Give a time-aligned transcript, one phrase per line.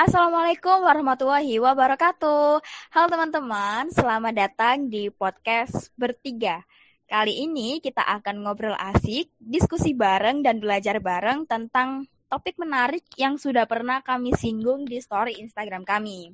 [0.00, 2.64] Assalamualaikum warahmatullahi wabarakatuh.
[2.88, 6.64] Halo teman-teman, selamat datang di podcast Bertiga.
[7.04, 13.36] Kali ini kita akan ngobrol asik, diskusi bareng, dan belajar bareng tentang topik menarik yang
[13.36, 16.32] sudah pernah kami singgung di story Instagram kami.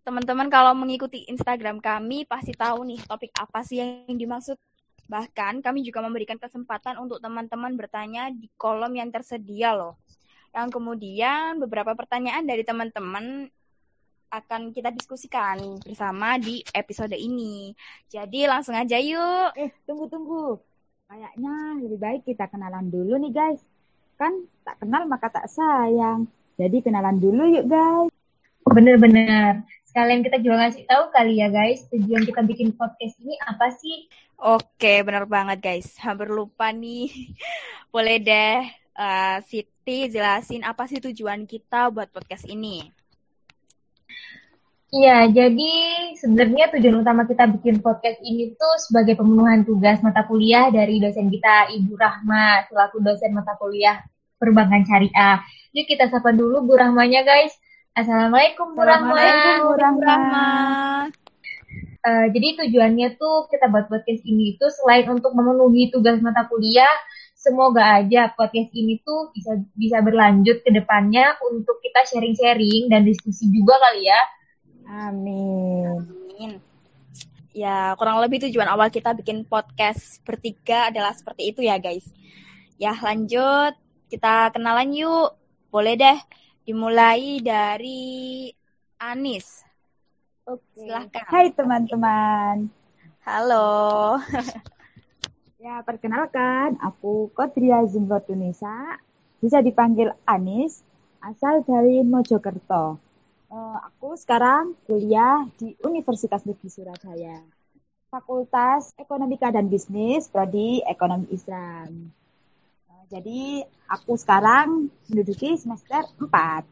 [0.00, 4.56] Teman-teman kalau mengikuti Instagram kami pasti tahu nih topik apa sih yang dimaksud.
[5.12, 10.00] Bahkan kami juga memberikan kesempatan untuk teman-teman bertanya di kolom yang tersedia loh
[10.54, 13.48] yang kemudian beberapa pertanyaan dari teman-teman
[14.28, 17.72] akan kita diskusikan bersama di episode ini.
[18.12, 19.56] Jadi langsung aja yuk.
[19.56, 20.60] Eh, tunggu-tunggu.
[21.08, 23.60] Kayaknya lebih baik kita kenalan dulu nih guys.
[24.20, 26.28] Kan tak kenal maka tak sayang.
[26.60, 28.12] Jadi kenalan dulu yuk guys.
[28.68, 29.64] Bener-bener.
[29.88, 34.04] Sekalian kita juga ngasih tahu kali ya guys, tujuan kita bikin podcast ini apa sih?
[34.36, 35.96] Oke, bener banget guys.
[36.04, 37.08] Hampir lupa nih.
[37.94, 39.38] Boleh deh uh,
[39.88, 42.92] Siti jelasin apa sih tujuan kita buat podcast ini?
[44.92, 45.72] Iya, jadi
[46.12, 51.32] sebenarnya tujuan utama kita bikin podcast ini tuh sebagai pemenuhan tugas mata kuliah dari dosen
[51.32, 54.04] kita, Ibu Rahma, selaku dosen mata kuliah
[54.36, 55.40] Perbankan Syariah.
[55.72, 57.56] Yuk kita sapa dulu Bu Rahmanya, guys.
[57.96, 59.16] Assalamualaikum Bu Rahma.
[59.16, 60.48] Assalamualaikum Bu Rahma.
[62.04, 66.92] Uh, jadi tujuannya tuh kita buat podcast ini itu selain untuk memenuhi tugas mata kuliah,
[67.38, 73.46] semoga aja podcast ini tuh bisa bisa berlanjut ke depannya untuk kita sharing-sharing dan diskusi
[73.54, 74.20] juga kali ya.
[75.06, 75.86] Amin.
[76.02, 76.52] Amin.
[77.54, 82.06] Ya, kurang lebih tujuan awal kita bikin podcast bertiga adalah seperti itu ya, guys.
[82.78, 83.74] Ya, lanjut.
[84.08, 85.34] Kita kenalan yuk.
[85.68, 86.18] Boleh deh
[86.64, 88.48] dimulai dari
[88.98, 89.62] Anis.
[90.48, 90.86] Oke.
[90.86, 91.24] Silahkan.
[91.28, 92.72] Hai teman-teman.
[93.26, 94.16] Halo.
[95.68, 98.96] Ya, perkenalkan, aku Kodria Zumrotunisa,
[99.36, 100.80] bisa dipanggil Anis,
[101.20, 102.96] asal dari Mojokerto.
[103.52, 107.44] Uh, aku sekarang kuliah di Universitas Negeri Surabaya,
[108.08, 112.16] Fakultas Ekonomika dan Bisnis, Prodi Ekonomi Islam.
[112.88, 113.60] Uh, jadi,
[113.92, 116.64] aku sekarang menduduki semester 4.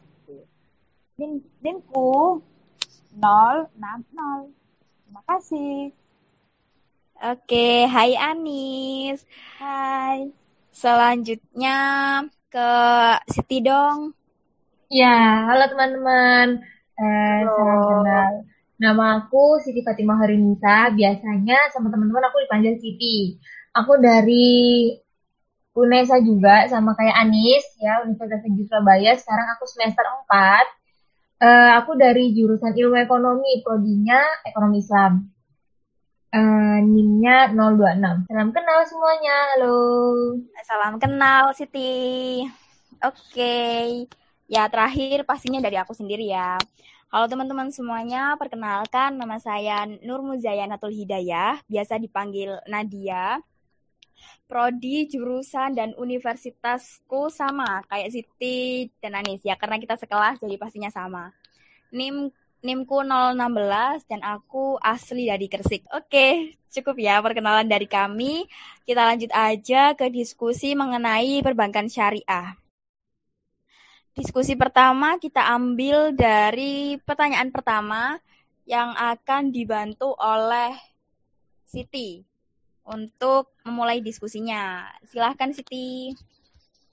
[1.21, 2.41] Nin, ninku
[3.13, 4.57] 060.
[5.05, 5.93] Terima kasih.
[7.17, 9.25] Oke, hai Anis.
[9.57, 10.29] Hai.
[10.69, 11.77] Selanjutnya
[12.53, 12.71] ke
[13.33, 14.13] Siti dong.
[14.93, 16.61] Ya, halo teman-teman.
[16.93, 18.33] Eh, salam kenal.
[18.77, 20.93] Nama aku Siti Fatimah Harinisa.
[20.93, 23.41] Biasanya sama teman-teman aku dipanggil Siti.
[23.73, 24.93] Aku dari
[25.73, 29.17] UNESA juga sama kayak Anis ya, Universitas Negeri Surabaya.
[29.17, 30.69] Sekarang aku semester 4.
[31.41, 35.36] Uh, eh, aku dari jurusan ilmu ekonomi, prodinya ekonomi Islam.
[36.37, 38.29] Uh, NIM-nya 026.
[38.29, 39.37] Salam kenal semuanya.
[39.57, 39.77] Halo.
[40.69, 42.45] Salam kenal Siti.
[43.01, 43.17] Oke.
[43.33, 44.05] Okay.
[44.45, 46.61] Ya, terakhir pastinya dari aku sendiri ya.
[47.09, 53.41] Halo teman-teman semuanya, perkenalkan nama saya Nur Muzayanatul Hidayah, biasa dipanggil Nadia.
[54.45, 60.93] Prodi, jurusan, dan universitasku sama, kayak Siti dan Anis ya, karena kita sekelas jadi pastinya
[60.93, 61.33] sama.
[61.97, 62.29] NIM
[62.65, 65.85] NIMku 016 dan aku asli dari Gresik.
[65.93, 68.49] Oke, cukup ya perkenalan dari kami.
[68.89, 72.57] Kita lanjut aja ke diskusi mengenai perbankan syariah.
[74.17, 78.17] Diskusi pertama kita ambil dari pertanyaan pertama
[78.65, 80.73] yang akan dibantu oleh
[81.69, 82.25] Siti
[82.87, 84.89] untuk memulai diskusinya.
[85.05, 86.15] Silahkan Siti.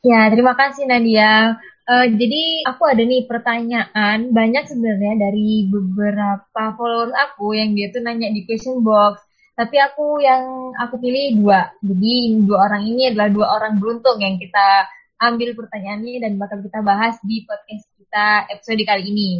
[0.03, 1.55] Ya, terima kasih Nadia.
[1.87, 8.03] Uh, jadi aku ada nih pertanyaan banyak sebenarnya dari beberapa followers aku yang dia tuh
[8.03, 9.23] nanya di question box.
[9.55, 11.71] Tapi aku yang aku pilih dua.
[11.79, 14.91] Jadi dua orang ini adalah dua orang beruntung yang kita
[15.23, 19.31] ambil pertanyaannya dan bakal kita bahas di podcast kita episode kali ini.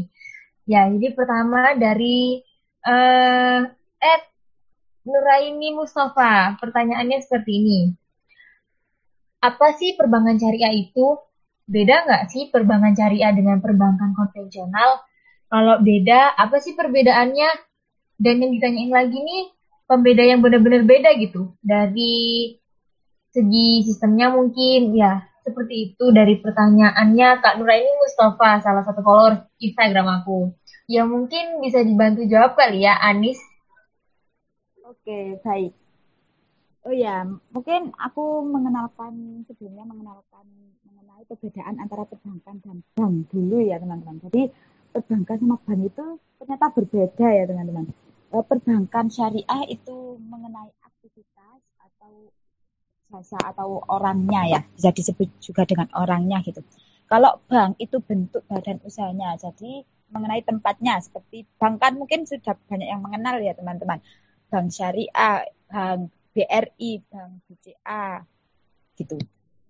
[0.63, 2.40] Ya, jadi pertama dari
[2.88, 3.68] uh,
[4.00, 4.24] Ed
[5.03, 6.56] Nuraini Mustafa.
[6.56, 7.80] Pertanyaannya seperti ini.
[9.44, 11.20] Apa sih perbankan syariah itu?
[11.64, 15.04] beda nggak sih perbankan syariah dengan perbankan konvensional?
[15.48, 17.50] Kalau beda, apa sih perbedaannya?
[18.18, 19.44] Dan yang ditanyain lagi nih,
[19.86, 21.54] pembeda yang benar-benar beda gitu.
[21.62, 22.56] Dari
[23.34, 30.24] segi sistemnya mungkin, ya seperti itu dari pertanyaannya Kak Nuraini Mustafa, salah satu follower Instagram
[30.24, 30.56] aku.
[30.88, 33.40] Ya mungkin bisa dibantu jawab kali ya, Anis.
[34.84, 35.82] Oke, baik.
[36.83, 37.24] Oh ya,
[37.56, 40.44] mungkin aku mengenalkan sebelumnya mengenalkan
[40.83, 44.19] mengenai perbedaan antara perbankan dan bank dulu ya teman-teman.
[44.27, 44.51] Jadi
[44.91, 46.06] perbankan sama bank itu
[46.44, 47.88] ternyata berbeda ya teman-teman.
[48.35, 52.27] Eh, perbankan syariah itu mengenai aktivitas atau
[53.07, 56.59] jasa atau orangnya ya, bisa disebut juga dengan orangnya gitu.
[57.07, 62.91] Kalau bank itu bentuk badan usahanya, jadi mengenai tempatnya seperti bank kan mungkin sudah banyak
[62.91, 64.03] yang mengenal ya teman-teman.
[64.51, 68.25] Bank Syariah, Bank BRI, Bank BCA,
[68.97, 69.18] gitu.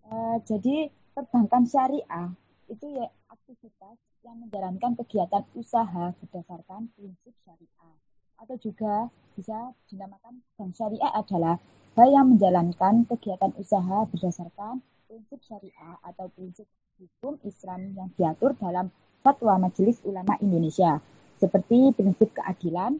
[0.08, 2.32] Uh, jadi perbankan syariah
[2.72, 7.96] itu ya aktivitas yang menjalankan kegiatan usaha berdasarkan prinsip syariah
[8.40, 11.56] atau juga bisa dinamakan bank syariah adalah
[11.94, 16.68] bank yang menjalankan kegiatan usaha berdasarkan prinsip syariah atau prinsip
[16.98, 18.90] hukum Islam yang diatur dalam
[19.22, 21.00] fatwa Majelis Ulama Indonesia
[21.38, 23.00] seperti prinsip keadilan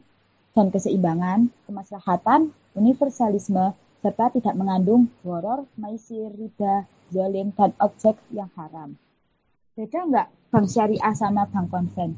[0.54, 8.94] dan keseimbangan, kemaslahatan, universalisme, serta tidak mengandung horor, maisir, riba, zalim, dan objek yang haram.
[9.74, 12.14] Beda nggak bank syariah sama bank konven?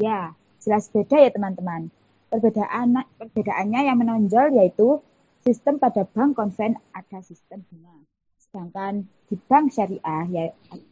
[0.00, 0.32] Ya,
[0.64, 1.92] jelas beda ya teman-teman.
[2.32, 5.04] Perbedaan perbedaannya yang menonjol yaitu
[5.44, 7.92] sistem pada bank konven ada sistem bunga.
[8.40, 10.44] Sedangkan di bank syariah ya,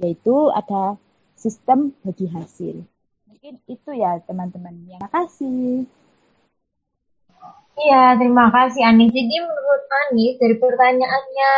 [0.05, 1.00] yaitu ada
[1.33, 2.85] sistem bagi hasil.
[3.31, 4.85] Mungkin itu ya teman-teman.
[4.85, 5.88] Ya, kasih.
[7.73, 9.11] Iya, terima kasih Anis.
[9.13, 11.53] Jadi menurut Anis dari pertanyaannya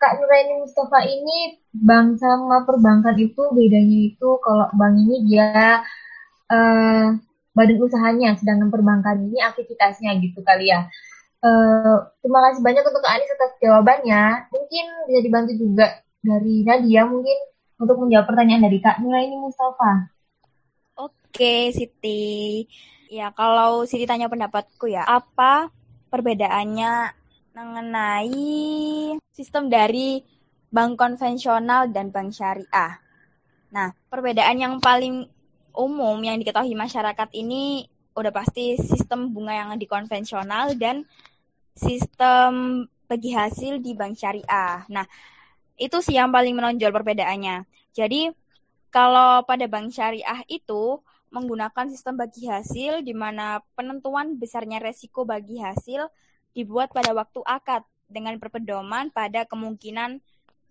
[0.00, 5.84] Kak Nuraini Mustafa ini bank sama perbankan itu bedanya itu kalau bank ini dia
[6.50, 7.06] uh,
[7.52, 10.88] badan usahanya, sedangkan perbankan ini aktivitasnya gitu kali ya.
[11.42, 14.48] Uh, terima kasih banyak untuk Kak Anis atas jawabannya.
[14.50, 15.86] Mungkin bisa dibantu juga
[16.24, 17.38] dari Nadia mungkin
[17.76, 20.08] untuk menjawab pertanyaan dari Kak Nuraini Mustafa.
[20.96, 22.64] Oke, Siti.
[23.12, 25.68] Ya, kalau Siti tanya pendapatku ya, apa
[26.08, 27.12] perbedaannya
[27.52, 28.48] mengenai
[29.28, 30.24] sistem dari
[30.72, 32.96] bank konvensional dan bank syariah?
[33.68, 35.28] Nah, perbedaan yang paling
[35.76, 37.84] umum yang diketahui masyarakat ini
[38.16, 41.04] udah pasti sistem bunga yang di konvensional dan
[41.76, 44.88] sistem bagi hasil di bank syariah.
[44.88, 45.04] Nah,
[45.76, 47.68] itu sih yang paling menonjol perbedaannya.
[47.92, 48.32] Jadi
[48.88, 50.96] kalau pada bank syariah itu
[51.32, 56.06] menggunakan sistem bagi hasil di mana penentuan besarnya resiko bagi hasil
[56.52, 60.20] dibuat pada waktu akad dengan berpedoman pada kemungkinan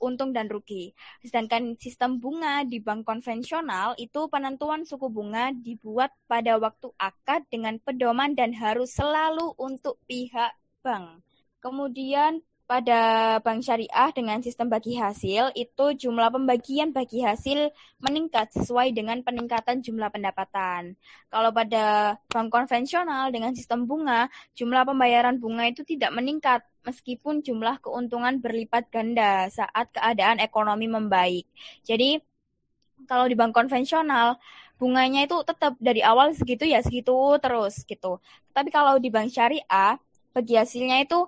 [0.01, 0.93] untung dan rugi.
[1.21, 7.77] Sedangkan sistem bunga di bank konvensional itu penentuan suku bunga dibuat pada waktu akad dengan
[7.81, 11.21] pedoman dan harus selalu untuk pihak bank.
[11.61, 12.41] Kemudian
[12.71, 17.67] pada bank syariah dengan sistem bagi hasil itu jumlah pembagian bagi hasil
[17.99, 20.95] meningkat sesuai dengan peningkatan jumlah pendapatan.
[21.27, 27.75] Kalau pada bank konvensional dengan sistem bunga, jumlah pembayaran bunga itu tidak meningkat meskipun jumlah
[27.83, 31.51] keuntungan berlipat ganda saat keadaan ekonomi membaik.
[31.83, 32.23] Jadi
[33.03, 34.39] kalau di bank konvensional
[34.79, 38.23] bunganya itu tetap dari awal segitu ya segitu terus gitu.
[38.55, 39.99] Tapi kalau di bank syariah
[40.31, 41.27] bagi hasilnya itu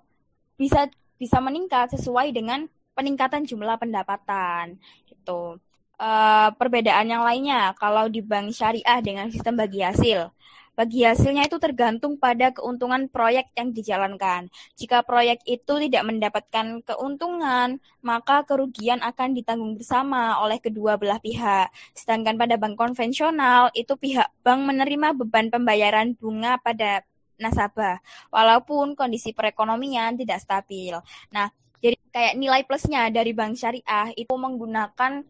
[0.55, 0.87] bisa
[1.23, 2.67] bisa meningkat sesuai dengan
[2.99, 4.75] peningkatan jumlah pendapatan
[5.07, 5.55] gitu.
[5.95, 10.27] Uh, perbedaan yang lainnya kalau di bank syariah dengan sistem bagi hasil.
[10.73, 14.49] Bagi hasilnya itu tergantung pada keuntungan proyek yang dijalankan.
[14.73, 21.69] Jika proyek itu tidak mendapatkan keuntungan, maka kerugian akan ditanggung bersama oleh kedua belah pihak.
[21.93, 27.05] Sedangkan pada bank konvensional, itu pihak bank menerima beban pembayaran bunga pada
[27.37, 27.99] nasabah,
[28.29, 30.95] walaupun kondisi perekonomian tidak stabil.
[31.33, 31.49] Nah,
[31.83, 35.25] jadi kayak nilai plusnya dari bank syariah itu menggunakan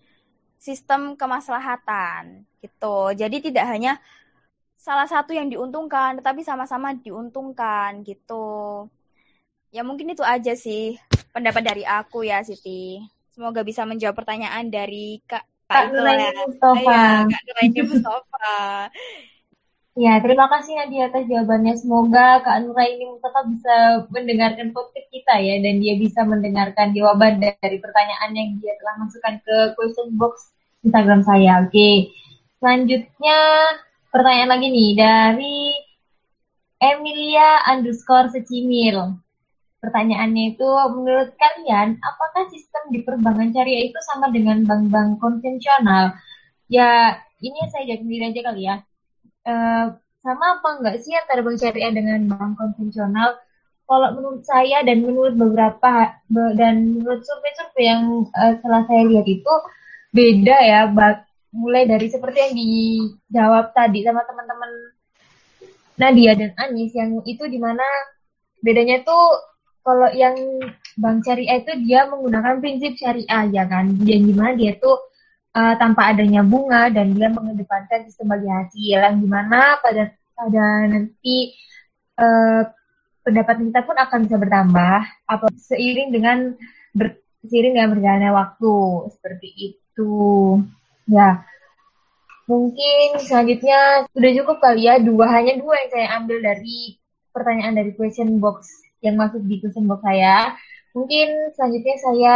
[0.62, 3.12] sistem kemaslahatan gitu.
[3.18, 4.00] Jadi tidak hanya
[4.80, 8.88] salah satu yang diuntungkan, tetapi sama-sama diuntungkan gitu.
[9.74, 10.96] Ya mungkin itu aja sih
[11.34, 13.02] pendapat dari aku ya Siti.
[13.34, 17.26] Semoga bisa menjawab pertanyaan dari Kak Kak Nuraini Mustafa.
[17.26, 18.54] Ya, Kak Mustafa.
[19.94, 21.78] Ya, terima kasih Nadia atas jawabannya.
[21.78, 23.76] Semoga Kak Nura ini tetap bisa
[24.10, 29.38] mendengarkan podcast kita ya, dan dia bisa mendengarkan jawaban dari pertanyaan yang dia telah masukkan
[29.46, 30.50] ke question box
[30.82, 31.62] Instagram saya.
[31.62, 32.10] Oke,
[32.58, 33.38] selanjutnya
[34.10, 35.58] pertanyaan lagi nih dari
[36.82, 39.22] Emilia underscore secimil.
[39.78, 46.18] Pertanyaannya itu, menurut kalian, apakah sistem di perbankan syariah itu sama dengan bank-bank konvensional?
[46.66, 48.82] Ya, ini saya jawab sendiri aja kali ya
[49.48, 49.86] uh,
[50.24, 53.40] sama apa enggak sih antara bank syariah dengan bank konvensional?
[53.84, 59.54] Kalau menurut saya dan menurut beberapa dan menurut survei-survei yang uh, telah saya lihat itu
[60.16, 60.82] beda ya,
[61.52, 64.72] mulai dari seperti yang dijawab tadi sama teman-teman
[66.00, 67.84] Nadia dan Anis yang itu di mana
[68.64, 70.34] bedanya tuh kalau yang
[70.96, 74.96] bank syariah itu dia menggunakan prinsip syariah ya kan, yang gimana dia tuh
[75.54, 80.66] uh, tanpa adanya bunga dan dia mengedepankan sistem bagi hasil yang di mana pada pada
[80.90, 81.54] nanti
[82.18, 82.66] uh,
[83.24, 84.98] pendapatan kita pun akan bisa bertambah
[85.30, 86.38] apa seiring dengan
[86.92, 88.74] ber, seiring dengan berjalannya waktu
[89.16, 90.14] seperti itu.
[91.08, 91.44] Ya,
[92.50, 97.00] mungkin selanjutnya sudah cukup kali ya dua hanya dua yang saya ambil dari
[97.32, 98.68] pertanyaan dari question box
[99.00, 100.56] yang masuk di question box saya.
[100.94, 102.36] Mungkin selanjutnya saya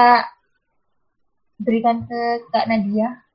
[1.57, 2.21] berikan ke
[2.53, 3.27] Kak Nadia.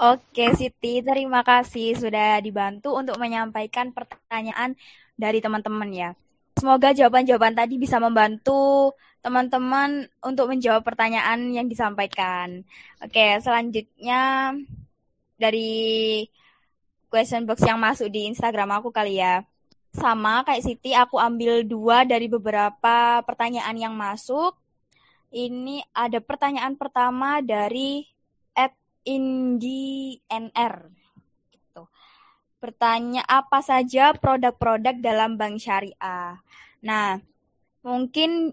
[0.00, 4.72] Oke, Siti, terima kasih sudah dibantu untuk menyampaikan pertanyaan
[5.12, 6.10] dari teman-teman ya.
[6.56, 12.64] Semoga jawaban-jawaban tadi bisa membantu teman-teman untuk menjawab pertanyaan yang disampaikan.
[13.04, 14.52] Oke, selanjutnya
[15.36, 16.24] dari
[17.12, 19.44] question box yang masuk di Instagram aku kali ya.
[19.92, 24.56] Sama kayak Siti, aku ambil dua dari beberapa pertanyaan yang masuk.
[25.30, 28.06] Ini ada pertanyaan pertama dari
[29.04, 30.92] Indi NR.
[31.48, 31.82] Gitu.
[32.60, 36.36] Bertanya apa saja produk-produk dalam bank syariah.
[36.84, 37.16] Nah,
[37.80, 38.52] mungkin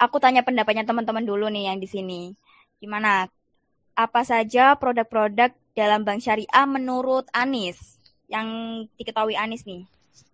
[0.00, 2.32] aku tanya pendapatnya teman-teman dulu nih yang di sini.
[2.80, 3.28] Gimana?
[3.92, 8.00] Apa saja produk-produk dalam bank syariah menurut Anis?
[8.32, 8.48] Yang
[8.96, 9.84] diketahui Anis nih.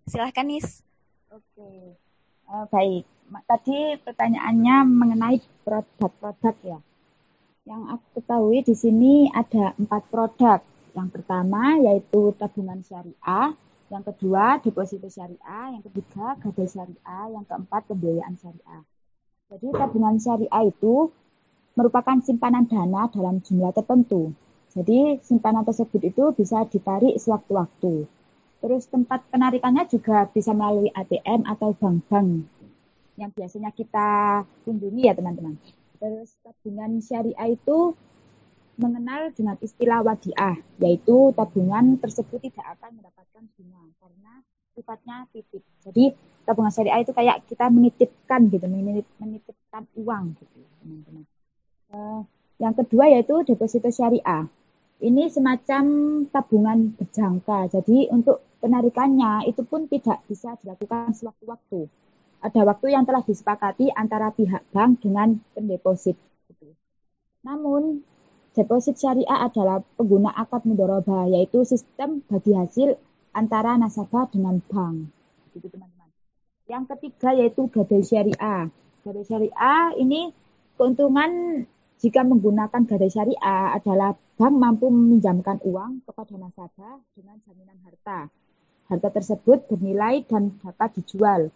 [0.07, 0.81] Silahkan Nis.
[1.29, 1.93] Oke,
[2.49, 3.05] uh, baik.
[3.29, 6.79] Tadi pertanyaannya mengenai produk-produk ya.
[7.69, 10.59] Yang aku ketahui di sini ada empat produk.
[10.97, 13.53] Yang pertama yaitu tabungan syariah,
[13.93, 18.81] yang kedua deposito syariah, yang ketiga gadai syariah, yang keempat pembiayaan syariah.
[19.53, 21.13] Jadi tabungan syariah itu
[21.77, 24.33] merupakan simpanan dana dalam jumlah tertentu.
[24.73, 28.09] Jadi simpanan tersebut itu bisa ditarik sewaktu-waktu.
[28.59, 32.58] Terus tempat penarikannya juga bisa melalui ATM atau bank-bank
[33.19, 35.59] yang biasanya kita kunjungi ya teman-teman.
[35.99, 37.93] Terus tabungan syariah itu
[38.79, 44.33] mengenal dengan istilah wadiah, yaitu tabungan tersebut tidak akan mendapatkan bunga karena
[44.71, 45.59] sifatnya titip.
[45.83, 46.15] Jadi
[46.47, 48.65] tabungan syariah itu kayak kita menitipkan gitu,
[49.19, 51.23] menitipkan uang gitu, teman-teman.
[51.91, 52.23] Uh,
[52.63, 54.47] yang kedua yaitu deposito syariah.
[54.99, 55.83] Ini semacam
[56.27, 57.71] tabungan berjangka.
[57.71, 61.87] Jadi untuk penarikannya itu pun tidak bisa dilakukan sewaktu-waktu
[62.39, 66.15] ada waktu yang telah disepakati antara pihak bank dengan pendeposit.
[67.43, 68.03] Namun,
[68.55, 72.95] deposit syariah adalah pengguna akad mudoroba, yaitu sistem bagi hasil
[73.35, 75.11] antara nasabah dengan bank.
[75.55, 75.75] Gitu.
[76.69, 78.71] Yang ketiga yaitu gadai syariah.
[79.03, 80.31] Gadai syariah ini
[80.79, 81.63] keuntungan
[81.99, 88.31] jika menggunakan gadai syariah adalah bank mampu meminjamkan uang kepada nasabah dengan jaminan harta.
[88.87, 91.51] Harta tersebut bernilai dan dapat dijual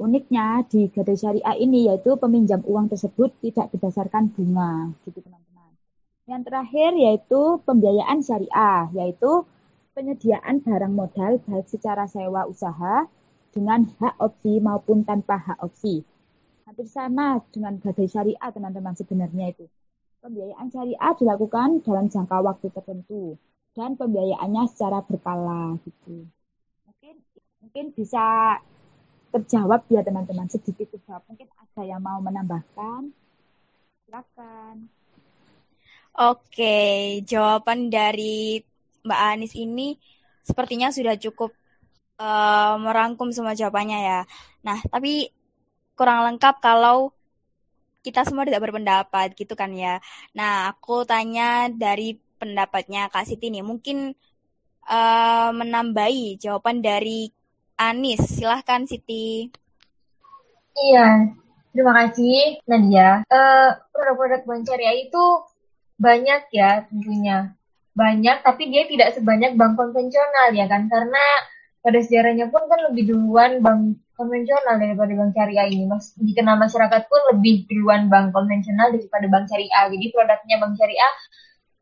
[0.00, 5.76] Uniknya di gadai syariah ini yaitu peminjam uang tersebut tidak berdasarkan bunga, gitu teman-teman.
[6.24, 9.44] Yang terakhir yaitu pembiayaan syariah, yaitu
[9.92, 13.04] penyediaan barang modal baik secara sewa usaha
[13.52, 16.00] dengan hak opsi maupun tanpa hak opsi.
[16.64, 19.68] Hampir sama dengan gadai syariah teman-teman sebenarnya itu.
[20.24, 23.36] Pembiayaan syariah dilakukan dalam jangka waktu tertentu
[23.76, 26.24] dan pembiayaannya secara berkala gitu.
[26.88, 27.14] Mungkin
[27.60, 28.56] mungkin bisa
[29.30, 30.46] terjawab ya teman-teman.
[30.50, 31.22] Sedikit terjawab.
[31.30, 33.10] Mungkin ada yang mau menambahkan?
[34.06, 34.90] Silakan.
[36.10, 36.76] Oke
[37.22, 38.60] jawaban dari
[39.06, 39.94] Mbak Anis ini
[40.42, 41.54] sepertinya sudah cukup
[42.18, 44.20] uh, merangkum semua jawabannya ya.
[44.66, 45.30] Nah tapi
[45.94, 47.14] kurang lengkap kalau
[48.00, 50.02] kita semua tidak berpendapat gitu kan ya.
[50.34, 53.62] Nah aku tanya dari pendapatnya Kak Siti nih.
[53.62, 54.16] Mungkin
[54.88, 57.30] uh, menambahi jawaban dari
[57.80, 58.20] Anis.
[58.36, 59.48] Silahkan Siti.
[60.76, 61.32] Iya,
[61.72, 63.24] terima kasih Nadia.
[63.32, 65.24] Uh, produk-produk bank syariah itu
[65.96, 67.56] banyak ya tentunya.
[67.96, 70.92] Banyak, tapi dia tidak sebanyak bank konvensional ya kan.
[70.92, 71.24] Karena
[71.80, 75.88] pada sejarahnya pun kan lebih duluan bank konvensional daripada bank syariah ini.
[75.88, 79.88] Mas, dikenal masyarakat pun lebih duluan bank konvensional daripada bank syariah.
[79.88, 81.14] Jadi produknya bank syariah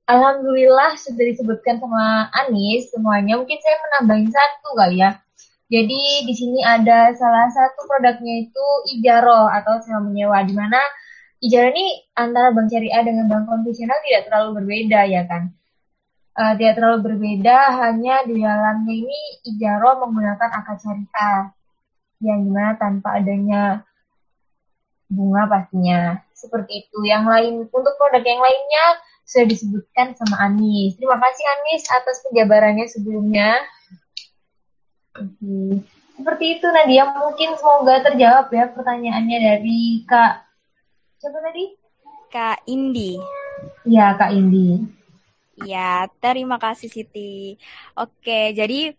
[0.09, 3.37] Alhamdulillah sudah disebutkan sama Anis semuanya.
[3.37, 5.21] Mungkin saya menambahin satu kali ya.
[5.69, 10.81] Jadi di sini ada salah satu produknya itu ijaro atau sewa menyewa di mana
[11.45, 15.53] ijaro ini antara bank syariah dengan bank konvensional tidak terlalu berbeda ya kan.
[16.39, 21.53] Uh, tidak terlalu berbeda hanya di dalamnya ini ijaro menggunakan akad syariah
[22.25, 23.85] yang di mana tanpa adanya
[25.13, 26.99] bunga pastinya seperti itu.
[27.05, 28.85] Yang lain untuk produk yang lainnya
[29.29, 30.97] sudah disebutkan sama Anis.
[30.97, 33.61] Terima kasih Anis atas penjabarannya sebelumnya.
[35.17, 35.85] Oke.
[36.19, 40.49] Seperti itu Nadia, mungkin semoga terjawab ya pertanyaannya dari Kak
[41.19, 41.65] siapa tadi?
[42.29, 43.19] Kak Indi.
[43.87, 44.83] Iya, Kak Indi.
[45.67, 47.59] Ya, terima kasih Siti.
[47.99, 48.95] Oke, jadi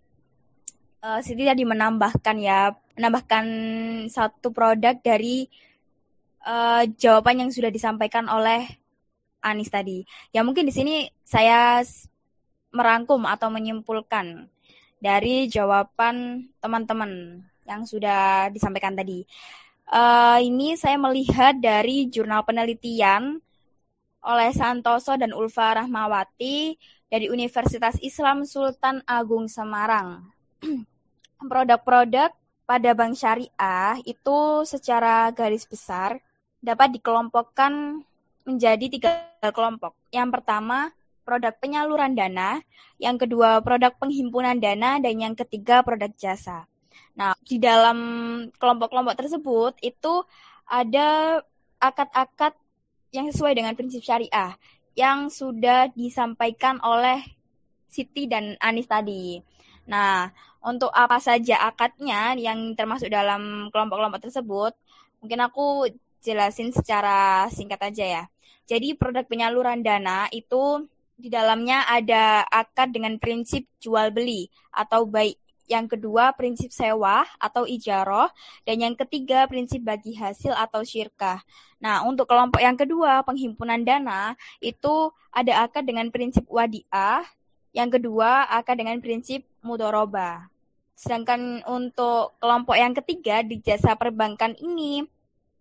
[1.04, 3.46] uh, Siti tadi menambahkan ya, menambahkan
[4.12, 5.48] satu produk dari
[6.44, 8.68] uh, jawaban yang sudah disampaikan oleh
[9.39, 10.04] Anis tadi.
[10.36, 11.80] Ya mungkin di sini saya
[12.75, 14.51] merangkum atau menyimpulkan
[15.00, 19.24] dari jawaban teman-teman yang sudah disampaikan tadi.
[19.89, 23.41] Uh, ini saya melihat dari jurnal penelitian
[24.22, 26.77] oleh Santoso dan Ulfa Rahmawati
[27.10, 30.29] dari Universitas Islam Sultan Agung Semarang.
[31.50, 32.36] Produk-produk
[32.70, 36.22] pada bank syariah itu secara garis besar
[36.62, 38.03] dapat dikelompokkan
[38.46, 39.12] menjadi tiga
[39.50, 39.96] kelompok.
[40.12, 40.91] Yang pertama,
[41.24, 42.62] produk penyaluran dana,
[42.98, 46.66] yang kedua produk penghimpunan dana, dan yang ketiga produk jasa.
[47.16, 47.98] Nah, di dalam
[48.56, 50.24] kelompok-kelompok tersebut itu
[50.70, 51.40] ada
[51.80, 52.56] akad-akad
[53.10, 54.54] yang sesuai dengan prinsip syariah
[54.94, 57.24] yang sudah disampaikan oleh
[57.90, 59.42] Siti dan Anis tadi.
[59.90, 60.30] Nah,
[60.62, 64.74] untuk apa saja akadnya yang termasuk dalam kelompok-kelompok tersebut,
[65.24, 65.90] mungkin aku
[66.22, 68.24] jelasin secara singkat aja ya.
[68.70, 70.86] Jadi produk penyaluran dana itu
[71.20, 75.36] di dalamnya ada akad dengan prinsip jual beli atau baik
[75.70, 78.32] yang kedua prinsip sewa atau ijaroh,
[78.66, 81.46] dan yang ketiga prinsip bagi hasil atau syirkah.
[81.78, 84.34] Nah, untuk kelompok yang kedua, penghimpunan dana,
[84.66, 87.22] itu ada akad dengan prinsip wadiah,
[87.70, 90.50] yang kedua akad dengan prinsip mudoroba.
[90.98, 95.06] Sedangkan untuk kelompok yang ketiga di jasa perbankan ini,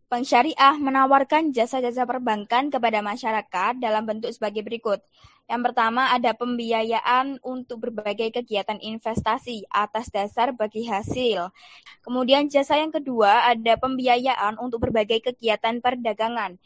[0.09, 5.05] Bank Syariah menawarkan jasa-jasa perbankan kepada masyarakat dalam bentuk sebagai berikut.
[5.45, 11.53] Yang pertama ada pembiayaan untuk berbagai kegiatan investasi atas dasar bagi hasil.
[12.01, 16.57] Kemudian jasa yang kedua ada pembiayaan untuk berbagai kegiatan perdagangan.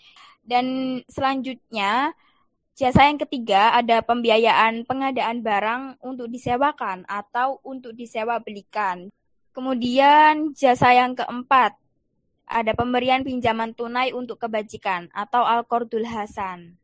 [0.47, 2.15] Dan selanjutnya
[2.79, 9.11] jasa yang ketiga ada pembiayaan pengadaan barang untuk disewakan atau untuk disewa belikan.
[9.51, 11.82] Kemudian jasa yang keempat
[12.53, 16.77] ada pemberian pinjaman tunai untuk kebajikan atau Al-Qardul Hasan.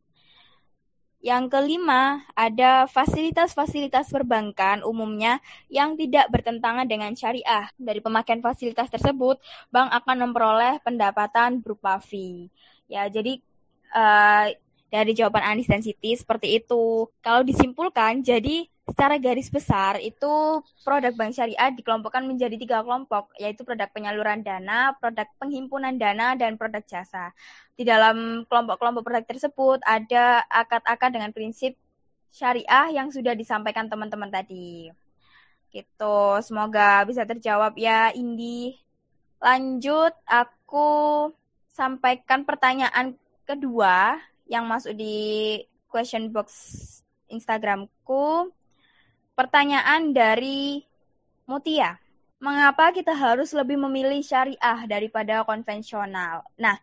[1.19, 7.67] Yang kelima, ada fasilitas-fasilitas perbankan umumnya yang tidak bertentangan dengan syariah.
[7.75, 12.55] Dari pemakaian fasilitas tersebut, bank akan memperoleh pendapatan berupa fee.
[12.87, 13.43] Ya, jadi
[13.93, 14.47] uh,
[14.89, 17.11] dari jawaban Anis dan Siti seperti itu.
[17.19, 23.61] Kalau disimpulkan, jadi secara garis besar itu produk bank syariah dikelompokkan menjadi tiga kelompok, yaitu
[23.61, 27.37] produk penyaluran dana, produk penghimpunan dana, dan produk jasa.
[27.77, 31.77] Di dalam kelompok-kelompok produk tersebut ada akad-akad dengan prinsip
[32.33, 34.89] syariah yang sudah disampaikan teman-teman tadi.
[35.69, 38.73] Gitu, semoga bisa terjawab ya Indi.
[39.39, 40.89] Lanjut, aku
[41.69, 44.17] sampaikan pertanyaan kedua
[44.49, 45.61] yang masuk di
[45.93, 46.51] question box
[47.29, 48.49] Instagramku
[49.39, 50.83] Pertanyaan dari
[51.47, 51.95] Mutia.
[52.43, 56.43] Mengapa kita harus lebih memilih syariah daripada konvensional?
[56.59, 56.75] Nah,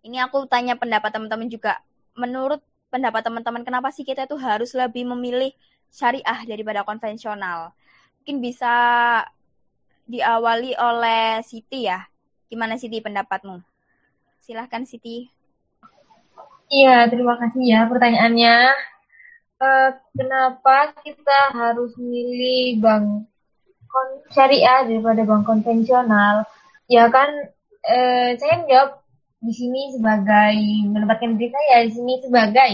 [0.00, 1.84] ini aku tanya pendapat teman-teman juga.
[2.16, 5.52] Menurut pendapat teman-teman, kenapa sih kita itu harus lebih memilih
[5.92, 7.76] syariah daripada konvensional?
[8.24, 8.72] Mungkin bisa
[10.08, 12.08] diawali oleh Siti ya.
[12.48, 13.60] Gimana Siti pendapatmu?
[14.40, 15.28] Silahkan Siti.
[16.72, 18.56] Iya, terima kasih ya pertanyaannya.
[19.64, 23.24] Eh, kenapa kita harus milih bank
[24.36, 26.44] syariah daripada bank konvensional?
[26.84, 27.32] Ya kan,
[27.88, 29.00] uh, saya menjawab
[29.40, 30.56] di sini sebagai
[30.92, 32.72] menempatkan diri saya di sini sebagai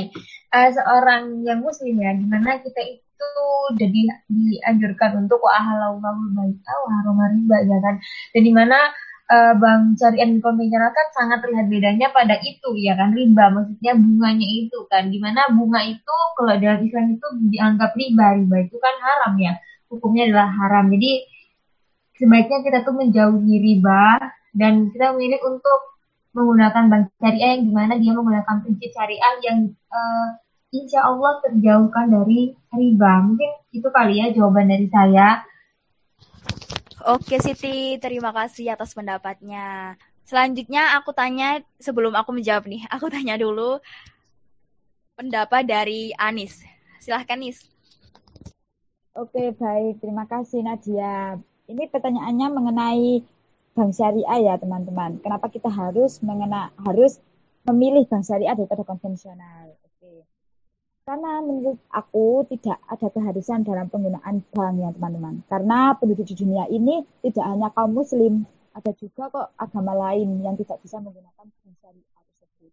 [0.51, 3.31] uh, seorang yang muslim ya, di mana kita itu
[3.79, 6.03] jadi dianjurkan untuk wa'ahalallahu
[6.35, 7.95] baita wa riba ya kan,
[8.35, 8.79] dan di mana
[9.31, 13.15] uh, bank syariah dan konvensional kan sangat terlihat bedanya pada itu ya kan?
[13.15, 15.09] Riba maksudnya bunganya itu kan.
[15.09, 18.27] Di mana bunga itu kalau dalam Islam itu dianggap riba.
[18.43, 19.55] Riba itu kan haram ya.
[19.89, 20.91] Hukumnya adalah haram.
[20.91, 21.11] Jadi
[22.19, 24.19] sebaiknya kita tuh menjauhi riba
[24.53, 25.81] dan kita memilih untuk
[26.31, 29.59] menggunakan bank syariah yang di mana dia menggunakan prinsip syariah yang
[29.91, 30.29] uh,
[30.71, 33.13] insya Allah terjauhkan dari riba.
[33.27, 35.43] Mungkin itu kali ya jawaban dari saya
[37.01, 39.97] Oke Siti, terima kasih atas pendapatnya.
[40.29, 43.81] Selanjutnya aku tanya sebelum aku menjawab nih, aku tanya dulu
[45.17, 46.61] pendapat dari Anis.
[47.01, 47.65] Silahkan Nis.
[49.17, 51.41] Oke baik, terima kasih Nadia.
[51.73, 53.25] Ini pertanyaannya mengenai
[53.73, 55.25] bank syariah ya teman-teman.
[55.25, 57.17] Kenapa kita harus mengena harus
[57.65, 59.73] memilih bank syariah daripada konvensional?
[61.11, 65.43] Karena menurut aku tidak ada keharusan dalam penggunaan bank ya teman-teman.
[65.51, 68.47] Karena penduduk di dunia ini tidak hanya kaum muslim,
[68.79, 72.73] ada juga kok agama lain yang tidak bisa menggunakan bank syariah tersebut.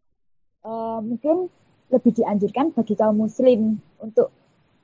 [0.62, 0.72] E,
[1.02, 1.50] mungkin
[1.90, 4.30] lebih dianjurkan bagi kaum muslim untuk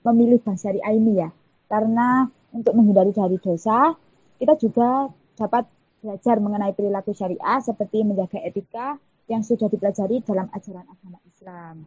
[0.02, 1.30] memilih bank syariah ini ya.
[1.70, 2.26] Karena
[2.58, 3.94] untuk menghindari dari dosa,
[4.42, 5.70] kita juga dapat
[6.02, 8.98] belajar mengenai perilaku syariah seperti menjaga etika
[9.30, 11.86] yang sudah dipelajari dalam ajaran agama Islam.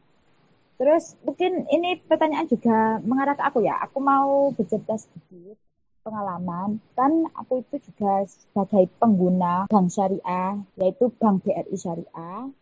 [0.76, 3.80] Terus mungkin ini pertanyaan juga mengarah ke aku ya.
[3.88, 5.56] Aku mau bercerita sedikit
[6.04, 6.78] pengalaman.
[6.92, 12.52] Kan aku itu juga sebagai pengguna bank syariah, yaitu Bank BRI Syariah.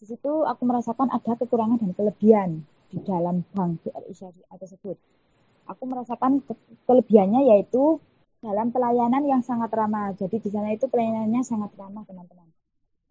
[0.00, 2.50] Di situ aku merasakan ada kekurangan dan kelebihan
[2.88, 4.96] di dalam Bank BRI Syariah tersebut.
[5.68, 6.56] Aku merasakan ke
[6.88, 8.00] kelebihannya yaitu
[8.40, 10.16] dalam pelayanan yang sangat ramah.
[10.16, 12.48] Jadi di sana itu pelayanannya sangat ramah teman-teman.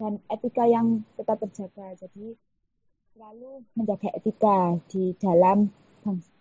[0.02, 1.94] Dan etika yang tetap terjaga.
[1.96, 2.34] Jadi
[3.20, 5.68] selalu menjaga etika di dalam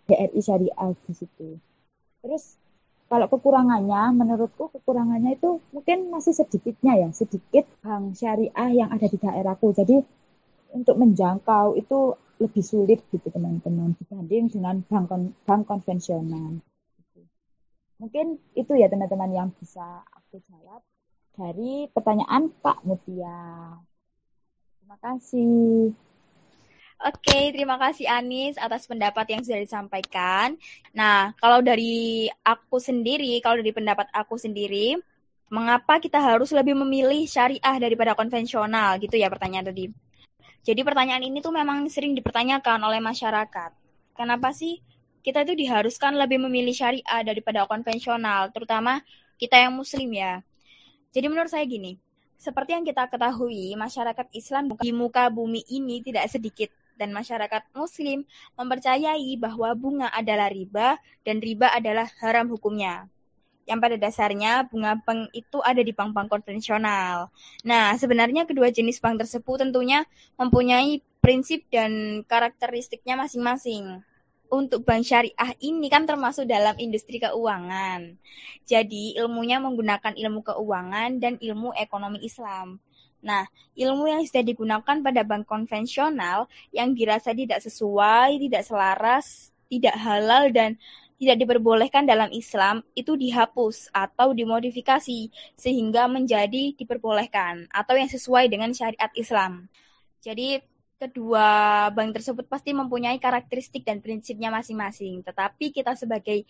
[0.07, 1.59] BRI Syariah di situ.
[2.23, 2.55] Terus
[3.11, 9.19] kalau kekurangannya, menurutku kekurangannya itu mungkin masih sedikitnya ya, sedikit bank syariah yang ada di
[9.19, 9.75] daerahku.
[9.75, 10.07] Jadi
[10.71, 16.63] untuk menjangkau itu lebih sulit gitu teman-teman dibanding dengan bank kon bank konvensional.
[17.99, 20.87] Mungkin itu ya teman-teman yang bisa aku jawab
[21.35, 23.83] dari pertanyaan Pak Mutia.
[24.79, 26.07] Terima kasih.
[26.99, 30.59] Oke, terima kasih Anis atas pendapat yang sudah disampaikan.
[30.91, 34.99] Nah, kalau dari aku sendiri, kalau dari pendapat aku sendiri,
[35.47, 39.95] mengapa kita harus lebih memilih syariah daripada konvensional gitu ya pertanyaan tadi.
[40.67, 43.71] Jadi pertanyaan ini tuh memang sering dipertanyakan oleh masyarakat.
[44.19, 44.83] Kenapa sih
[45.23, 49.07] kita itu diharuskan lebih memilih syariah daripada konvensional, terutama
[49.39, 50.43] kita yang muslim ya.
[51.15, 51.95] Jadi menurut saya gini,
[52.35, 58.27] seperti yang kita ketahui, masyarakat Islam di muka bumi ini tidak sedikit dan masyarakat muslim
[58.59, 63.07] mempercayai bahwa bunga adalah riba dan riba adalah haram hukumnya.
[63.69, 67.31] Yang pada dasarnya bunga bank itu ada di bank-bank konvensional.
[67.63, 70.03] Nah, sebenarnya kedua jenis bank tersebut tentunya
[70.41, 74.01] mempunyai prinsip dan karakteristiknya masing-masing.
[74.49, 78.17] Untuk bank syariah ini kan termasuk dalam industri keuangan.
[78.65, 82.81] Jadi ilmunya menggunakan ilmu keuangan dan ilmu ekonomi Islam.
[83.19, 89.95] Nah, ilmu yang sudah digunakan pada bank konvensional yang dirasa tidak sesuai, tidak selaras, tidak
[89.99, 90.79] halal, dan
[91.19, 98.71] tidak diperbolehkan dalam Islam itu dihapus atau dimodifikasi sehingga menjadi diperbolehkan atau yang sesuai dengan
[98.71, 99.67] syariat Islam.
[100.23, 100.63] Jadi
[100.99, 105.27] kedua bank tersebut pasti mempunyai karakteristik dan prinsipnya masing-masing.
[105.27, 106.47] Tetapi kita sebagai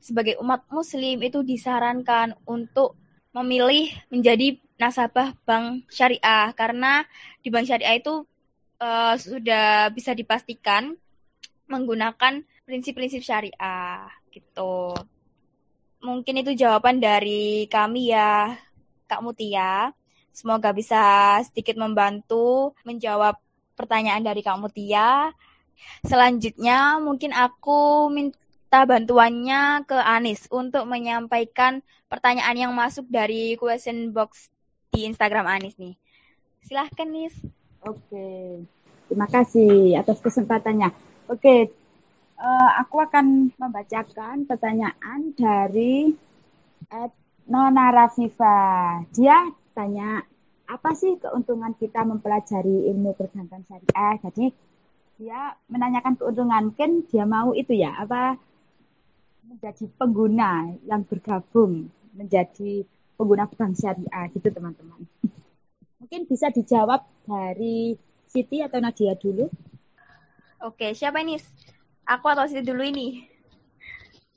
[0.00, 2.96] sebagai umat muslim itu disarankan untuk
[3.36, 7.02] memilih menjadi nasabah bank syariah karena
[7.42, 8.22] di bank syariah itu
[8.78, 10.94] uh, sudah bisa dipastikan
[11.68, 14.94] menggunakan prinsip-prinsip syariah gitu.
[15.98, 18.54] Mungkin itu jawaban dari kami ya
[19.10, 19.90] Kak Mutia.
[20.30, 21.02] Semoga bisa
[21.42, 23.34] sedikit membantu menjawab
[23.74, 25.34] pertanyaan dari Kak Mutia.
[26.06, 34.54] Selanjutnya mungkin aku minta bantuannya ke Anis untuk menyampaikan pertanyaan yang masuk dari question box
[34.92, 35.94] di Instagram Anis nih.
[36.64, 37.34] Silahkan Nis.
[37.86, 38.62] Oke,
[39.06, 40.90] terima kasih atas kesempatannya.
[41.30, 41.70] Oke,
[42.36, 46.12] uh, aku akan membacakan pertanyaan dari
[47.48, 48.58] Nona Rafifa.
[49.14, 50.20] Dia tanya,
[50.68, 54.16] apa sih keuntungan kita mempelajari ilmu perbankan syariah?
[54.26, 54.46] Jadi
[55.18, 58.36] dia menanyakan keuntungan, kan dia mau itu ya, apa
[59.48, 62.84] menjadi pengguna yang bergabung menjadi
[63.18, 65.02] pengguna bank syariah gitu teman-teman.
[66.00, 67.98] Mungkin bisa dijawab dari
[68.30, 69.50] Siti atau Nadia dulu.
[70.62, 71.34] Oke, siapa ini?
[72.06, 73.26] Aku atau Siti dulu ini?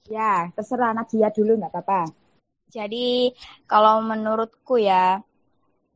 [0.09, 2.09] Ya, terserah Nadia dulu nggak apa-apa.
[2.71, 3.35] Jadi
[3.69, 5.21] kalau menurutku ya,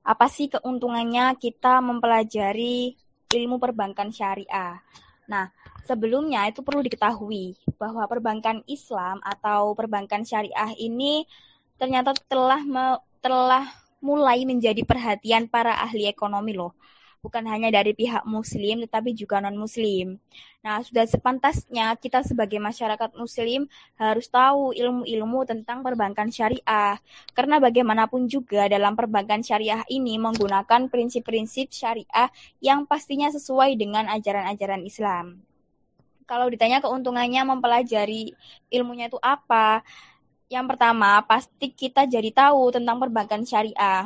[0.05, 2.93] apa sih keuntungannya kita mempelajari
[3.33, 4.77] ilmu perbankan syariah?
[5.25, 5.49] Nah,
[5.87, 11.25] sebelumnya itu perlu diketahui bahwa perbankan Islam atau perbankan syariah ini
[11.75, 13.65] ternyata telah me, telah
[14.03, 16.77] mulai menjadi perhatian para ahli ekonomi loh.
[17.25, 20.21] Bukan hanya dari pihak muslim tetapi juga non-muslim.
[20.61, 23.65] Nah, sudah sepantasnya kita sebagai masyarakat muslim
[23.97, 27.01] harus tahu ilmu-ilmu tentang perbankan syariah.
[27.33, 32.29] Karena bagaimanapun juga dalam perbankan syariah ini menggunakan prinsip-prinsip syariah
[32.61, 35.41] yang pastinya sesuai dengan ajaran-ajaran Islam.
[36.29, 38.37] Kalau ditanya keuntungannya mempelajari
[38.69, 39.81] ilmunya itu apa?
[40.45, 44.05] Yang pertama, pasti kita jadi tahu tentang perbankan syariah.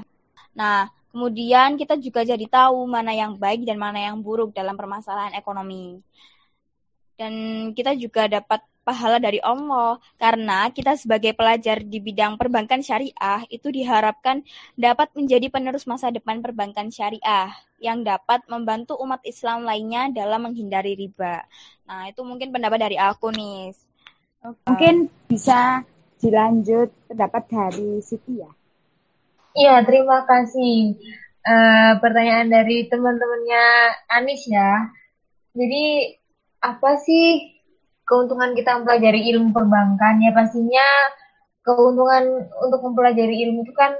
[0.56, 5.36] Nah, kemudian kita juga jadi tahu mana yang baik dan mana yang buruk dalam permasalahan
[5.36, 5.99] ekonomi.
[7.19, 7.34] Dan
[7.75, 13.69] kita juga dapat pahala dari Allah karena kita sebagai pelajar di bidang perbankan syariah itu
[13.69, 14.41] diharapkan
[14.73, 20.97] dapat menjadi penerus masa depan perbankan syariah yang dapat membantu umat Islam lainnya dalam menghindari
[20.97, 21.45] riba.
[21.86, 23.78] Nah, itu mungkin pendapat dari aku nih.
[24.65, 25.84] Mungkin bisa
[26.19, 28.51] dilanjut pendapat dari Siti ya.
[29.55, 30.99] Iya, terima kasih.
[31.39, 33.65] Uh, pertanyaan dari teman-temannya
[34.12, 34.91] Anis ya.
[35.55, 36.13] Jadi
[36.60, 37.58] apa sih
[38.03, 40.19] keuntungan kita mempelajari ilmu perbankan?
[40.21, 40.86] Ya pastinya
[41.63, 43.95] keuntungan untuk mempelajari ilmu itu kan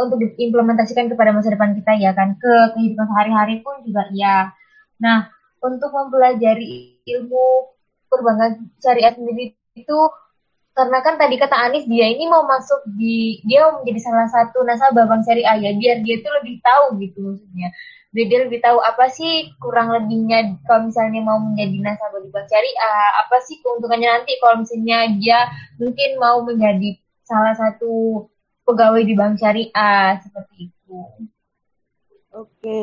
[0.00, 4.52] untuk diimplementasikan kepada masa depan kita ya kan ke kehidupan sehari-hari pun juga iya.
[5.00, 5.28] Nah,
[5.60, 7.72] untuk mempelajari ilmu
[8.08, 9.98] perbankan syariah sendiri itu
[10.80, 14.64] karena kan tadi kata Anis dia ini mau masuk di dia mau menjadi salah satu
[14.64, 17.68] nasabah bank syariah ya biar dia itu lebih tahu gitu maksudnya
[18.16, 22.48] biar dia lebih tahu apa sih kurang lebihnya kalau misalnya mau menjadi nasabah di bank
[22.48, 25.38] syariah apa sih keuntungannya nanti kalau misalnya dia
[25.76, 26.96] mungkin mau menjadi
[27.28, 28.24] salah satu
[28.64, 30.98] pegawai di bank syariah seperti itu.
[32.30, 32.82] Oke,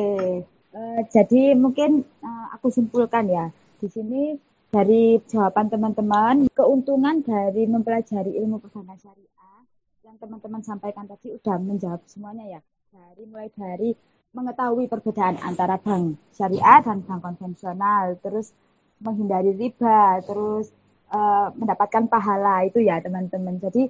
[0.76, 3.50] uh, jadi mungkin uh, aku simpulkan ya
[3.82, 4.22] di sini
[4.68, 9.60] dari jawaban teman-teman, keuntungan dari mempelajari ilmu perbankan syariah
[10.04, 12.60] yang teman-teman sampaikan tadi sudah menjawab semuanya ya.
[12.92, 13.96] Dari mulai dari
[14.36, 18.52] mengetahui perbedaan antara bank syariah dan bank konvensional, terus
[19.00, 20.68] menghindari riba, terus
[21.16, 23.56] uh, mendapatkan pahala itu ya teman-teman.
[23.56, 23.88] Jadi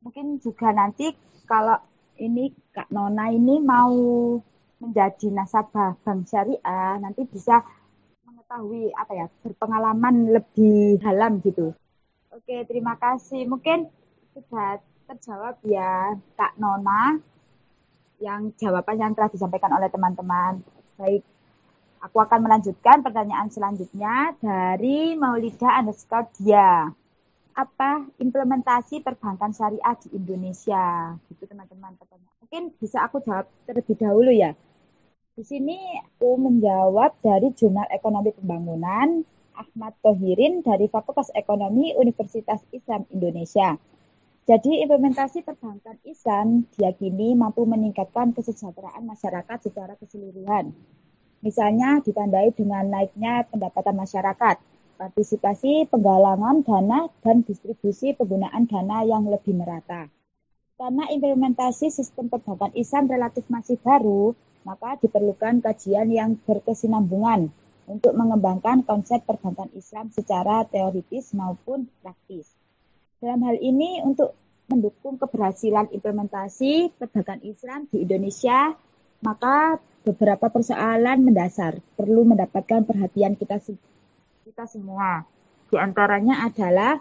[0.00, 1.12] mungkin juga nanti
[1.44, 1.76] kalau
[2.16, 3.92] ini Kak Nona ini mau
[4.80, 7.60] menjadi nasabah bank syariah, nanti bisa
[8.46, 11.74] mengetahui apa ya berpengalaman lebih dalam gitu.
[12.30, 13.42] Oke, terima kasih.
[13.42, 13.90] Mungkin
[14.30, 14.78] sudah
[15.10, 17.18] terjawab ya Kak Nona
[18.22, 20.62] yang jawaban yang telah disampaikan oleh teman-teman.
[20.94, 21.26] Baik,
[21.98, 26.86] aku akan melanjutkan pertanyaan selanjutnya dari Maulida underscore dia.
[27.50, 31.18] Apa implementasi perbankan syariah di Indonesia?
[31.34, 31.98] Gitu teman-teman
[32.46, 34.54] Mungkin bisa aku jawab terlebih dahulu ya.
[35.36, 39.20] Di sini aku menjawab dari Jurnal Ekonomi Pembangunan
[39.52, 43.76] Ahmad Tohirin dari Fakultas Ekonomi Universitas Islam Indonesia.
[44.48, 50.72] Jadi implementasi perbankan Islam diyakini mampu meningkatkan kesejahteraan masyarakat secara keseluruhan.
[51.44, 54.56] Misalnya ditandai dengan naiknya pendapatan masyarakat,
[54.96, 60.08] partisipasi penggalangan dana dan distribusi penggunaan dana yang lebih merata.
[60.80, 64.32] Karena implementasi sistem perbankan Islam relatif masih baru,
[64.66, 67.54] maka diperlukan kajian yang berkesinambungan
[67.86, 72.50] untuk mengembangkan konsep perbankan Islam secara teoritis maupun praktis.
[73.22, 74.34] Dalam hal ini, untuk
[74.66, 78.74] mendukung keberhasilan implementasi perbankan Islam di Indonesia,
[79.22, 83.62] maka beberapa persoalan mendasar perlu mendapatkan perhatian kita
[84.42, 85.22] kita semua.
[85.70, 86.98] Di antaranya adalah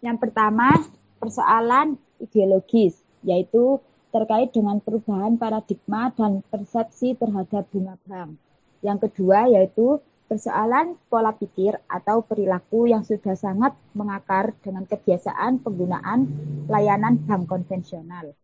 [0.00, 0.72] yang pertama
[1.20, 3.80] persoalan ideologis, yaitu
[4.12, 8.36] terkait dengan perubahan paradigma dan persepsi terhadap bunga bank.
[8.84, 16.28] Yang kedua yaitu persoalan pola pikir atau perilaku yang sudah sangat mengakar dengan kebiasaan penggunaan
[16.68, 18.36] layanan bank konvensional.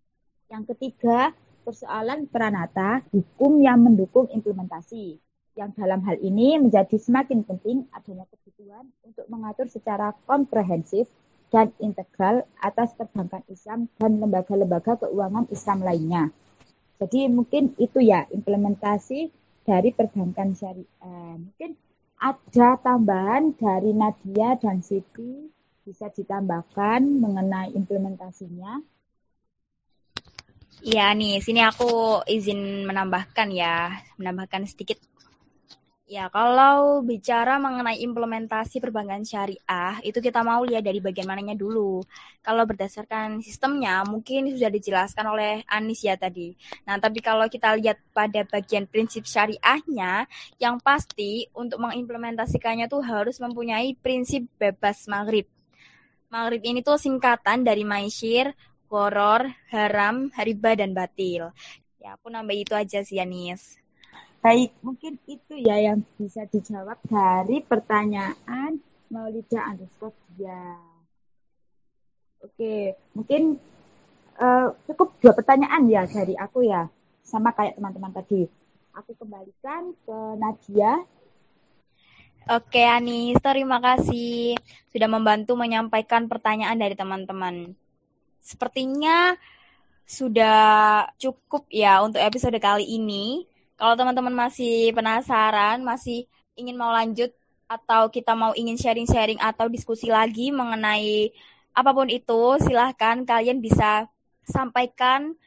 [0.48, 1.36] Yang ketiga,
[1.68, 5.20] persoalan peranata hukum yang mendukung implementasi.
[5.52, 11.12] Yang dalam hal ini menjadi semakin penting adanya kebutuhan untuk mengatur secara komprehensif
[11.48, 16.24] dan integral atas perbankan Islam dan lembaga-lembaga keuangan Islam lainnya.
[16.98, 19.30] Jadi mungkin itu ya implementasi
[19.64, 21.36] dari perbankan syariah.
[21.38, 21.78] Mungkin
[22.18, 25.46] ada tambahan dari Nadia dan Siti
[25.86, 28.82] bisa ditambahkan mengenai implementasinya.
[30.78, 35.02] Iya nih, sini aku izin menambahkan ya, menambahkan sedikit
[36.08, 42.00] Ya, kalau bicara mengenai implementasi perbankan syariah, itu kita mau lihat dari bagian mananya dulu.
[42.40, 46.56] Kalau berdasarkan sistemnya, mungkin sudah dijelaskan oleh Anis ya tadi.
[46.88, 50.24] Nah, tapi kalau kita lihat pada bagian prinsip syariahnya,
[50.56, 55.44] yang pasti untuk mengimplementasikannya tuh harus mempunyai prinsip bebas maghrib.
[56.32, 58.56] Maghrib ini tuh singkatan dari maisir,
[58.88, 61.52] koror, haram, hariba, dan batil.
[62.00, 63.76] Ya, aku nambah itu aja sih, Anis.
[64.48, 68.80] Baik, mungkin itu ya yang bisa dijawab dari pertanyaan
[69.12, 70.72] Maulida underscore dia.
[72.40, 73.60] Oke, mungkin
[74.40, 76.88] uh, cukup dua pertanyaan ya dari aku ya,
[77.20, 78.48] sama kayak teman-teman tadi.
[78.96, 80.96] Aku kembalikan ke Nadia.
[82.48, 84.56] Oke, Anis, terima kasih
[84.88, 87.76] sudah membantu menyampaikan pertanyaan dari teman-teman.
[88.40, 89.36] Sepertinya
[90.08, 93.44] sudah cukup ya untuk episode kali ini.
[93.78, 96.26] Kalau teman-teman masih penasaran, masih
[96.58, 97.30] ingin mau lanjut
[97.70, 101.30] atau kita mau ingin sharing-sharing atau diskusi lagi mengenai
[101.70, 104.10] apa pun itu, silahkan kalian bisa
[104.42, 105.38] sampaikan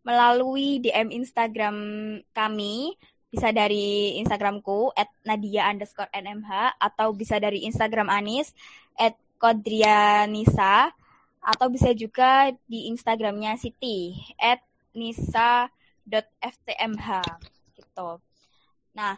[0.00, 1.76] melalui DM Instagram
[2.32, 2.96] kami,
[3.28, 8.56] bisa dari Instagramku at Nadia underscore NMH, atau bisa dari Instagram Anis
[8.96, 10.88] at Kodrianisa,
[11.44, 14.64] atau bisa juga di Instagramnya Siti at
[14.96, 15.68] nisa.ftmh
[17.94, 18.18] gitu.
[18.98, 19.14] Nah,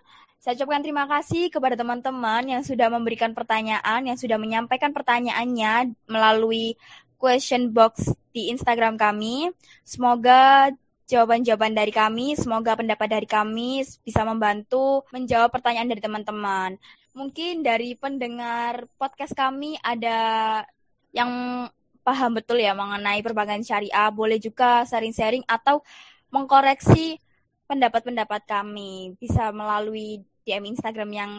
[0.47, 6.79] Saya ucapkan terima kasih kepada teman-teman yang sudah memberikan pertanyaan, yang sudah menyampaikan pertanyaannya melalui
[7.19, 9.51] question box di Instagram kami.
[9.83, 10.71] Semoga
[11.11, 16.79] jawaban-jawaban dari kami, semoga pendapat dari kami bisa membantu menjawab pertanyaan dari teman-teman.
[17.11, 20.63] Mungkin dari pendengar podcast kami ada
[21.11, 21.67] yang
[22.07, 25.83] paham betul ya mengenai perbankan syariah, boleh juga sharing-sharing atau
[26.31, 27.19] mengkoreksi
[27.67, 31.33] pendapat-pendapat kami bisa melalui DM Instagram yang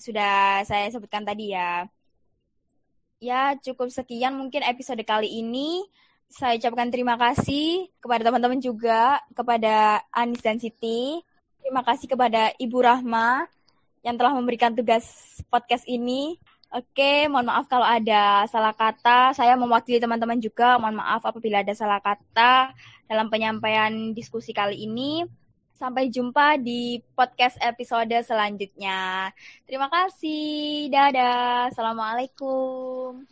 [0.00, 1.86] sudah saya sebutkan tadi ya.
[3.22, 5.86] Ya, cukup sekian mungkin episode kali ini.
[6.28, 11.22] Saya ucapkan terima kasih kepada teman-teman juga, kepada Anis dan Siti.
[11.62, 13.48] Terima kasih kepada Ibu Rahma
[14.04, 16.36] yang telah memberikan tugas podcast ini.
[16.74, 19.30] Oke, mohon maaf kalau ada salah kata.
[19.32, 20.74] Saya mewakili teman-teman juga.
[20.76, 22.74] Mohon maaf apabila ada salah kata
[23.06, 25.22] dalam penyampaian diskusi kali ini.
[25.74, 29.34] Sampai jumpa di podcast episode selanjutnya.
[29.66, 30.86] Terima kasih.
[30.86, 31.74] Dadah.
[31.74, 33.26] Assalamualaikum.